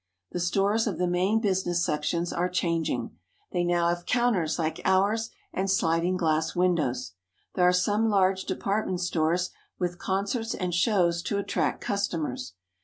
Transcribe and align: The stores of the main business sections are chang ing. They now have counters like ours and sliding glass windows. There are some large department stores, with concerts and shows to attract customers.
The 0.31 0.39
stores 0.39 0.87
of 0.87 0.97
the 0.97 1.05
main 1.05 1.39
business 1.41 1.85
sections 1.85 2.33
are 2.33 2.49
chang 2.49 2.83
ing. 2.87 3.11
They 3.51 3.63
now 3.63 3.89
have 3.89 4.07
counters 4.07 4.57
like 4.57 4.81
ours 4.83 5.29
and 5.53 5.69
sliding 5.69 6.17
glass 6.17 6.55
windows. 6.55 7.13
There 7.53 7.67
are 7.67 7.71
some 7.71 8.09
large 8.09 8.45
department 8.45 9.01
stores, 9.01 9.51
with 9.77 9.99
concerts 9.99 10.55
and 10.55 10.73
shows 10.73 11.21
to 11.21 11.37
attract 11.37 11.81
customers. 11.81 12.53